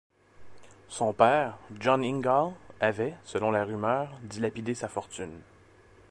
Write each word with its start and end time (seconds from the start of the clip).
Son 0.89 1.13
père, 1.13 1.59
John 1.79 2.03
Ingall, 2.03 2.53
avait, 2.79 3.13
selon 3.23 3.51
la 3.51 3.63
rumeur, 3.63 4.11
dilapidé 4.23 4.73
sa 4.73 4.87
fortune. 4.87 5.39